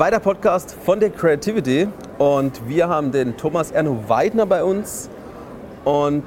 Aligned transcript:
zweiter 0.00 0.20
Podcast 0.20 0.74
von 0.86 0.98
der 0.98 1.10
Creativity 1.10 1.86
und 2.16 2.66
wir 2.66 2.88
haben 2.88 3.12
den 3.12 3.36
Thomas 3.36 3.70
Erno 3.70 4.02
Weidner 4.08 4.46
bei 4.46 4.64
uns. 4.64 5.10
Und 5.84 6.24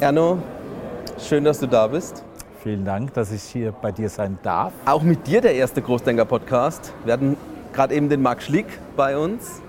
Erno, 0.00 0.38
schön, 1.18 1.44
dass 1.44 1.58
du 1.58 1.66
da 1.66 1.88
bist. 1.88 2.24
Vielen 2.62 2.86
Dank, 2.86 3.12
dass 3.12 3.32
ich 3.32 3.42
hier 3.42 3.72
bei 3.72 3.92
dir 3.92 4.08
sein 4.08 4.38
darf. 4.42 4.72
Auch 4.86 5.02
mit 5.02 5.26
dir 5.26 5.42
der 5.42 5.56
erste 5.56 5.82
Großdenker-Podcast. 5.82 6.94
Wir 7.04 7.12
hatten 7.12 7.36
gerade 7.74 7.94
eben 7.94 8.08
den 8.08 8.22
Marc 8.22 8.40
Schlick 8.40 8.64
bei 8.96 9.18
uns. 9.18 9.60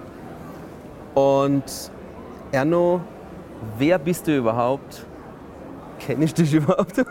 Und 1.15 1.91
Erno, 2.53 3.01
wer 3.77 3.99
bist 3.99 4.25
du 4.25 4.37
überhaupt? 4.37 5.05
Kenne 5.99 6.23
ich 6.23 6.33
dich 6.33 6.53
überhaupt? 6.53 7.03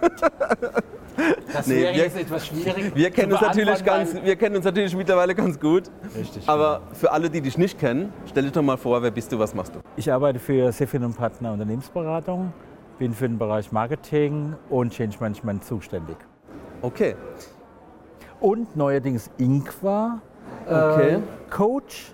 Das 1.53 1.67
Nee, 1.67 1.83
wäre 1.83 1.95
wir- 1.95 2.03
jetzt 2.05 2.17
etwas 2.17 2.47
schwierig. 2.47 2.93
Wir 2.95 3.11
kennen, 3.11 3.33
uns 3.33 3.41
natürlich 3.41 3.85
ganz, 3.85 4.15
wir 4.23 4.37
kennen 4.37 4.57
uns 4.57 4.65
natürlich 4.65 4.95
mittlerweile 4.97 5.35
ganz 5.35 5.59
gut. 5.59 5.85
Richtig. 6.17 6.49
Aber 6.49 6.83
für 6.93 7.11
alle, 7.11 7.29
die 7.29 7.41
dich 7.41 7.59
nicht 7.59 7.79
kennen, 7.79 8.13
stell 8.27 8.45
dich 8.45 8.53
doch 8.53 8.63
mal 8.63 8.77
vor, 8.77 9.03
wer 9.03 9.11
bist 9.11 9.33
du, 9.33 9.39
was 9.39 9.55
machst 9.55 9.75
du? 9.75 9.81
Ich 9.97 10.13
arbeite 10.13 10.39
für 10.39 10.71
Sefin 10.73 11.03
und 11.05 11.17
Partner 11.17 11.53
Unternehmensberatung, 11.53 12.53
bin 12.99 13.13
für 13.15 13.29
den 13.29 13.39
Bereich 13.39 13.73
Marketing 13.73 14.55
und 14.71 14.93
Change 14.93 15.17
Management 15.21 15.65
zuständig. 15.65 16.17
Okay. 16.83 17.17
Und 18.41 18.77
neuerdings 18.77 19.31
Inqua, 19.39 20.21
Okay. 20.67 21.15
äh, 21.15 21.19
Coach 21.51 22.13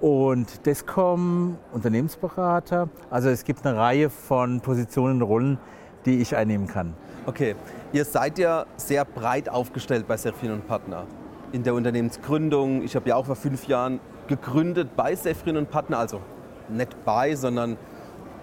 und 0.00 0.66
Descom, 0.66 1.56
Unternehmensberater. 1.72 2.88
Also 3.10 3.28
es 3.30 3.44
gibt 3.44 3.64
eine 3.64 3.76
Reihe 3.78 4.10
von 4.10 4.60
Positionen 4.60 5.22
und 5.22 5.28
Rollen, 5.28 5.58
die 6.06 6.20
ich 6.20 6.36
einnehmen 6.36 6.66
kann. 6.66 6.94
Okay, 7.26 7.54
ihr 7.92 8.04
seid 8.04 8.38
ja 8.38 8.66
sehr 8.76 9.04
breit 9.04 9.48
aufgestellt 9.48 10.06
bei 10.08 10.16
Sefrin 10.16 10.52
und 10.52 10.66
Partner. 10.66 11.04
In 11.52 11.62
der 11.62 11.74
Unternehmensgründung, 11.74 12.82
ich 12.82 12.96
habe 12.96 13.08
ja 13.08 13.16
auch 13.16 13.26
vor 13.26 13.36
fünf 13.36 13.68
Jahren 13.68 14.00
gegründet 14.26 14.96
bei 14.96 15.14
Sefrin 15.14 15.56
und 15.56 15.70
Partner, 15.70 15.98
also 15.98 16.20
nicht 16.68 17.04
bei, 17.04 17.34
sondern 17.34 17.76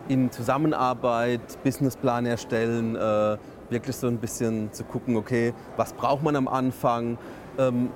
in 0.07 0.31
Zusammenarbeit, 0.31 1.41
Businessplan 1.63 2.25
erstellen, 2.25 2.95
äh, 2.95 3.37
wirklich 3.69 3.95
so 3.95 4.07
ein 4.07 4.17
bisschen 4.17 4.71
zu 4.73 4.83
gucken, 4.83 5.15
okay, 5.15 5.53
was 5.77 5.93
braucht 5.93 6.23
man 6.23 6.35
am 6.35 6.47
Anfang, 6.47 7.17
ähm, 7.57 7.89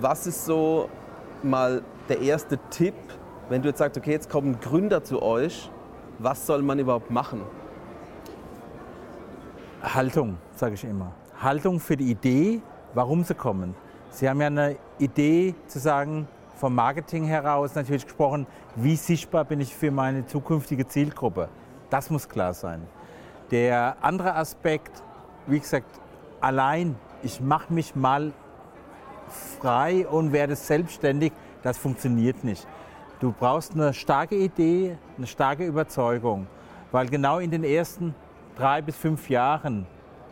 was 0.00 0.26
ist 0.26 0.44
so 0.44 0.88
mal 1.42 1.82
der 2.08 2.20
erste 2.20 2.58
Tipp, 2.70 2.94
wenn 3.48 3.62
du 3.62 3.68
jetzt 3.68 3.78
sagst, 3.78 3.98
okay, 3.98 4.12
jetzt 4.12 4.30
kommen 4.30 4.58
Gründer 4.60 5.04
zu 5.04 5.22
euch, 5.22 5.70
was 6.18 6.46
soll 6.46 6.62
man 6.62 6.78
überhaupt 6.78 7.10
machen? 7.10 7.42
Haltung, 9.82 10.38
sage 10.54 10.74
ich 10.74 10.84
immer. 10.84 11.12
Haltung 11.40 11.80
für 11.80 11.96
die 11.96 12.10
Idee, 12.10 12.62
warum 12.94 13.24
sie 13.24 13.34
kommen. 13.34 13.74
Sie 14.10 14.28
haben 14.28 14.40
ja 14.40 14.46
eine 14.46 14.76
Idee 14.98 15.54
zu 15.66 15.80
sagen, 15.80 16.28
vom 16.56 16.74
Marketing 16.74 17.24
heraus 17.24 17.74
natürlich 17.74 18.04
gesprochen, 18.04 18.46
wie 18.76 18.94
sichtbar 18.94 19.44
bin 19.44 19.60
ich 19.60 19.74
für 19.74 19.90
meine 19.90 20.26
zukünftige 20.26 20.86
Zielgruppe. 20.86 21.48
Das 21.90 22.10
muss 22.10 22.28
klar 22.28 22.54
sein. 22.54 22.82
Der 23.50 23.96
andere 24.00 24.36
Aspekt, 24.36 25.02
wie 25.46 25.58
gesagt, 25.58 26.00
allein, 26.40 26.94
ich 27.22 27.40
mache 27.40 27.72
mich 27.72 27.96
mal 27.96 28.32
frei 29.60 30.06
und 30.06 30.32
werde 30.32 30.54
selbstständig, 30.54 31.32
das 31.62 31.76
funktioniert 31.76 32.44
nicht. 32.44 32.66
Du 33.18 33.32
brauchst 33.32 33.74
eine 33.74 33.92
starke 33.92 34.36
Idee, 34.36 34.96
eine 35.16 35.26
starke 35.26 35.66
Überzeugung, 35.66 36.46
weil 36.92 37.08
genau 37.08 37.38
in 37.38 37.50
den 37.50 37.64
ersten 37.64 38.14
drei 38.56 38.82
bis 38.82 38.96
fünf 38.96 39.28
Jahren, 39.30 39.86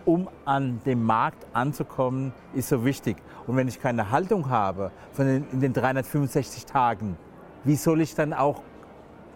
um 0.05 0.29
an 0.45 0.81
dem 0.87 1.05
Markt 1.05 1.47
anzukommen, 1.53 2.33
ist 2.55 2.69
so 2.69 2.85
wichtig. 2.85 3.17
Und 3.47 3.57
wenn 3.57 3.69
ich 3.69 3.81
keine 3.81 4.11
Haltung 4.11 4.49
habe 4.49 4.91
von 5.13 5.27
den, 5.27 5.47
in 5.53 5.61
den 5.61 5.73
365 5.73 6.65
Tagen, 6.67 7.17
wie 7.65 7.77
soll 7.77 8.01
ich 8.01 8.15
dann 8.15 8.33
auch 8.33 8.63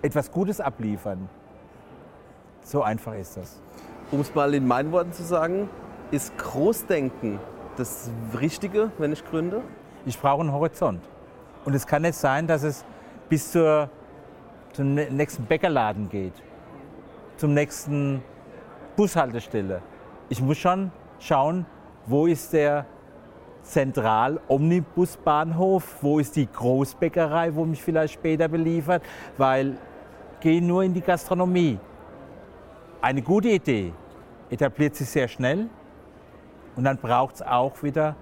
etwas 0.03 0.31
Gutes 0.31 0.61
abliefern? 0.61 1.29
So 2.63 2.83
einfach 2.83 3.15
ist 3.15 3.37
das. 3.37 3.61
Um 4.11 4.21
es 4.21 4.35
mal 4.35 4.55
in 4.55 4.67
meinen 4.67 4.93
Worten 4.93 5.13
zu 5.13 5.23
sagen, 5.23 5.69
ist 6.11 6.37
Großdenken 6.39 7.39
das 7.77 8.11
Richtige, 8.41 8.91
wenn 8.99 9.13
ich 9.13 9.25
gründe? 9.25 9.63
Ich 10.07 10.19
brauche 10.21 10.41
einen 10.41 10.53
Horizont. 10.53 11.03
Und 11.65 11.75
es 11.75 11.87
kann 11.87 12.03
nicht 12.03 12.15
sein, 12.15 12.47
dass 12.47 12.63
es 12.63 12.85
bis 13.29 13.51
zur, 13.53 13.89
zum 14.73 14.95
nä- 14.95 15.11
nächsten 15.11 15.45
Bäckerladen 15.45 16.09
geht, 16.09 16.35
zum 17.37 17.55
nächsten 17.55 18.23
Bushaltestelle. 18.97 19.83
Ich 20.29 20.41
muss 20.41 20.59
schon 20.59 20.93
schauen, 21.19 21.67
wo 22.07 22.27
ist 22.27 22.53
der 22.53 22.87
Zentral-Omnibusbahnhof, 23.63 26.03
wo 26.03 26.19
ist 26.19 26.37
die 26.37 26.47
Großbäckerei, 26.47 27.55
wo 27.55 27.65
mich 27.65 27.83
vielleicht 27.83 28.13
später 28.15 28.49
beliefert, 28.49 29.03
weil 29.39 29.79
geh 30.41 30.61
nur 30.61 30.83
in 30.83 30.93
die 30.93 31.01
Gastronomie. 31.01 31.79
Eine 33.01 33.23
gute 33.23 33.49
Idee 33.49 33.95
etabliert 34.51 34.95
sich 34.95 35.09
sehr 35.09 35.29
schnell 35.29 35.71
und 36.77 36.85
dann 36.85 36.99
braucht 36.99 37.37
es 37.37 37.43
auch 37.43 37.83
wieder 37.83 38.17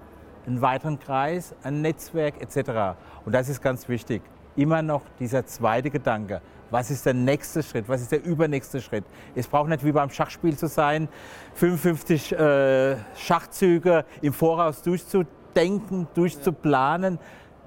einen 0.45 0.61
weiteren 0.61 0.97
Kreis, 0.99 1.53
ein 1.63 1.81
Netzwerk 1.81 2.41
etc. 2.41 2.95
Und 3.25 3.33
das 3.33 3.49
ist 3.49 3.61
ganz 3.61 3.89
wichtig. 3.89 4.21
Immer 4.55 4.81
noch 4.81 5.01
dieser 5.19 5.45
zweite 5.45 5.89
Gedanke. 5.89 6.41
Was 6.73 6.89
ist 6.89 7.05
der 7.05 7.13
nächste 7.13 7.61
Schritt? 7.61 7.87
Was 7.87 8.01
ist 8.01 8.11
der 8.11 8.25
übernächste 8.25 8.81
Schritt? 8.81 9.03
Es 9.35 9.45
braucht 9.45 9.69
nicht 9.69 9.85
wie 9.85 9.91
beim 9.91 10.09
Schachspiel 10.09 10.57
zu 10.57 10.65
sein, 10.65 11.07
55 11.53 12.31
äh, 12.31 12.95
Schachzüge 13.15 14.05
im 14.23 14.33
Voraus 14.33 14.81
durchzudenken, 14.81 16.07
durchzuplanen. 16.15 17.19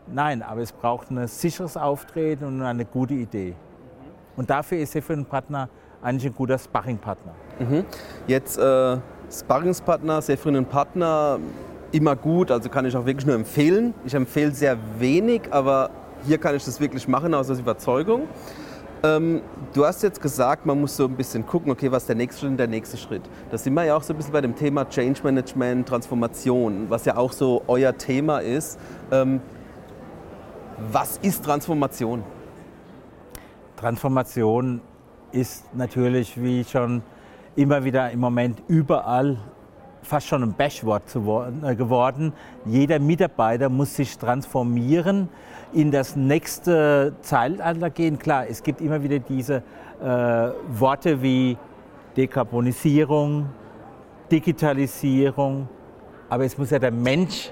Nein, 0.09 0.43
aber 0.43 0.61
es 0.63 0.73
braucht 0.73 1.13
ein 1.13 1.29
sicheres 1.29 1.77
Auftreten 1.77 2.47
und 2.47 2.63
eine 2.63 2.85
gute 2.85 3.15
Idee. 3.15 3.55
Und 4.35 4.51
dafür 4.51 4.79
ist 4.79 4.97
er 4.97 5.03
für 5.03 5.13
einen 5.13 5.25
Partner 5.25 5.69
eigentlich 6.03 6.33
ein 6.33 6.35
guter 6.35 6.59
Sparringpartner. 6.59 7.33
Jetzt 8.27 8.59
äh, 8.59 8.97
Sparringspartner, 9.31 10.21
sehr 10.21 10.37
frühen 10.37 10.65
Partner, 10.65 11.39
immer 11.93 12.17
gut, 12.17 12.51
also 12.51 12.69
kann 12.69 12.85
ich 12.85 12.97
auch 12.97 13.07
wirklich 13.07 13.27
nur 13.27 13.37
empfehlen. 13.37 13.95
Ich 14.05 14.15
empfehle 14.15 14.51
sehr 14.51 14.77
wenig, 14.99 15.43
aber 15.53 15.91
hier 16.25 16.39
kann 16.39 16.57
ich 16.57 16.65
das 16.65 16.81
wirklich 16.81 17.07
machen 17.07 17.35
aus 17.35 17.49
aus 17.49 17.61
Überzeugung. 17.61 18.23
Ähm, 19.03 19.43
du 19.75 19.85
hast 19.85 20.03
jetzt 20.03 20.21
gesagt, 20.21 20.65
man 20.67 20.81
muss 20.81 20.97
so 20.97 21.05
ein 21.05 21.17
bisschen 21.17 21.45
gucken, 21.47 21.71
okay, 21.71 21.91
was 21.93 22.05
ist 22.05 22.09
der 22.09 22.17
nächste 22.17 22.41
Schritt 22.41 22.51
und 22.51 22.57
der 22.57 22.67
nächste 22.67 22.97
Schritt. 22.97 23.23
Da 23.51 23.59
sind 23.59 23.75
wir 23.75 23.85
ja 23.85 23.97
auch 23.97 24.03
so 24.03 24.13
ein 24.13 24.17
bisschen 24.17 24.33
bei 24.33 24.41
dem 24.41 24.55
Thema 24.55 24.89
Change 24.89 25.21
Management, 25.23 25.89
Transformation, 25.89 26.87
was 26.89 27.05
ja 27.05 27.17
auch 27.17 27.33
so 27.33 27.63
euer 27.67 27.97
Thema 27.97 28.39
ist. 28.39 28.79
Ähm, 29.11 29.41
was 30.91 31.19
ist 31.19 31.45
Transformation? 31.45 32.23
Transformation 33.77 34.81
ist 35.33 35.75
natürlich, 35.75 36.41
wie 36.41 36.65
schon 36.65 37.03
immer 37.57 37.85
wieder 37.85 38.11
im 38.11 38.21
Moment 38.21 38.63
überall 38.69 39.39
fast 40.07 40.29
schon 40.29 40.43
ein 40.43 40.55
Bashwort 40.55 41.05
äh, 41.15 41.75
geworden. 41.75 42.33
Jeder 42.65 42.99
Mitarbeiter 42.99 43.69
muss 43.69 43.95
sich 43.97 44.17
transformieren, 44.17 45.29
in 45.73 45.91
das 45.91 46.17
nächste 46.17 47.15
Zeitalter 47.23 47.91
gehen. 47.91 48.19
Klar, 48.19 48.47
es 48.49 48.63
gibt 48.63 48.81
immer 48.81 49.03
wieder 49.03 49.19
diese 49.19 49.63
äh, 50.01 50.51
Worte 50.69 51.21
wie 51.23 51.57
Dekarbonisierung, 52.17 53.47
Digitalisierung, 54.31 55.69
aber 56.29 56.45
es 56.45 56.57
muss 56.57 56.71
ja 56.71 56.79
der 56.79 56.93
Mensch, 56.93 57.51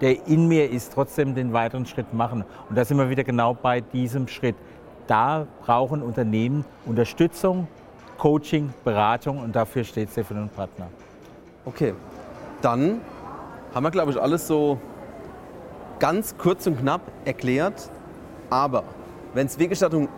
der 0.00 0.26
in 0.26 0.46
mir 0.46 0.70
ist, 0.70 0.92
trotzdem 0.94 1.34
den 1.34 1.52
weiteren 1.52 1.84
Schritt 1.84 2.14
machen. 2.14 2.44
Und 2.68 2.78
da 2.78 2.84
sind 2.84 2.96
wir 2.96 3.10
wieder 3.10 3.24
genau 3.24 3.54
bei 3.54 3.80
diesem 3.80 4.28
Schritt. 4.28 4.56
Da 5.06 5.46
brauchen 5.64 6.02
Unternehmen 6.02 6.64
Unterstützung, 6.86 7.66
Coaching, 8.18 8.72
Beratung 8.84 9.40
und 9.40 9.54
dafür 9.54 9.84
steht 9.84 10.10
Stefan 10.10 10.42
und 10.42 10.54
Partner. 10.54 10.88
Okay, 11.68 11.92
dann 12.62 13.02
haben 13.74 13.84
wir, 13.84 13.90
glaube 13.90 14.10
ich, 14.10 14.18
alles 14.18 14.46
so 14.46 14.78
ganz 15.98 16.34
kurz 16.38 16.66
und 16.66 16.80
knapp 16.80 17.02
erklärt. 17.26 17.90
Aber 18.48 18.84
wenn 19.34 19.46
es 19.46 19.58
wirklich 19.58 19.78
darum, 19.78 20.08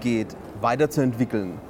geht, 0.00 0.36
weiterzuentwickeln, 0.60 1.60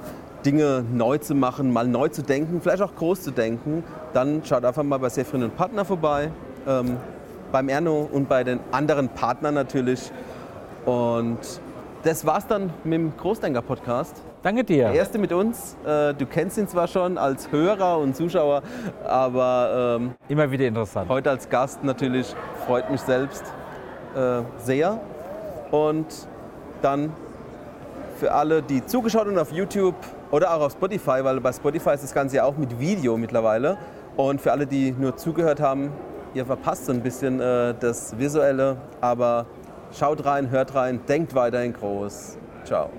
Dinge 0.43 0.83
neu 0.91 1.19
zu 1.19 1.35
machen, 1.35 1.71
mal 1.71 1.87
neu 1.87 2.07
zu 2.07 2.23
denken, 2.23 2.59
vielleicht 2.59 2.81
auch 2.81 2.95
groß 2.95 3.21
zu 3.21 3.29
denken, 3.29 3.83
dann 4.13 4.43
schaut 4.43 4.65
einfach 4.65 4.81
mal 4.81 4.97
bei 4.97 5.09
Sefrin 5.09 5.43
und 5.43 5.55
Partner 5.55 5.85
vorbei, 5.85 6.31
ähm, 6.67 6.97
beim 7.51 7.69
Erno 7.69 8.09
und 8.11 8.27
bei 8.27 8.43
den 8.43 8.59
anderen 8.71 9.09
Partnern 9.09 9.53
natürlich. 9.53 10.11
Und 10.87 11.37
das 12.01 12.25
war's 12.25 12.47
dann 12.47 12.73
mit 12.83 12.93
dem 12.93 13.15
Großdenker-Podcast. 13.15 14.23
Danke 14.43 14.63
dir. 14.63 14.85
Der 14.85 14.93
erste 14.93 15.17
mit 15.17 15.33
uns. 15.33 15.75
Äh, 15.85 16.13
du 16.13 16.25
kennst 16.25 16.57
ihn 16.57 16.67
zwar 16.67 16.87
schon 16.87 17.17
als 17.17 17.51
Hörer 17.51 17.97
und 17.97 18.15
Zuschauer, 18.15 18.61
aber 19.05 19.97
ähm, 19.99 20.11
Immer 20.29 20.49
wieder 20.51 20.65
interessant. 20.65 21.09
heute 21.09 21.29
als 21.29 21.49
Gast 21.49 21.83
natürlich 21.83 22.35
freut 22.65 22.89
mich 22.89 23.01
selbst 23.01 23.43
äh, 24.15 24.41
sehr. 24.57 24.99
Und 25.71 26.05
dann 26.81 27.11
für 28.17 28.31
alle, 28.31 28.61
die 28.61 28.85
zugeschaut 28.85 29.25
haben 29.27 29.37
auf 29.37 29.51
YouTube 29.51 29.95
oder 30.31 30.53
auch 30.53 30.61
auf 30.61 30.71
Spotify, 30.73 31.23
weil 31.23 31.39
bei 31.41 31.51
Spotify 31.51 31.91
ist 31.91 32.03
das 32.03 32.13
Ganze 32.13 32.37
ja 32.37 32.43
auch 32.43 32.57
mit 32.57 32.79
Video 32.79 33.17
mittlerweile. 33.17 33.77
Und 34.15 34.41
für 34.41 34.51
alle, 34.51 34.65
die 34.65 34.91
nur 34.91 35.15
zugehört 35.17 35.59
haben, 35.59 35.91
ihr 36.33 36.45
verpasst 36.45 36.85
so 36.85 36.91
ein 36.91 37.01
bisschen 37.01 37.39
äh, 37.39 37.73
das 37.79 38.17
Visuelle, 38.17 38.77
aber 39.01 39.45
schaut 39.97 40.25
rein, 40.25 40.49
hört 40.49 40.73
rein, 40.75 40.99
denkt 41.07 41.35
weiterhin 41.35 41.73
groß. 41.73 42.37
Ciao. 42.63 42.89